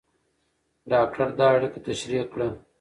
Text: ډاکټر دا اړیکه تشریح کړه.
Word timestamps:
ډاکټر 0.91 1.29
دا 1.39 1.47
اړیکه 1.55 1.79
تشریح 1.87 2.23
کړه. 2.31 2.47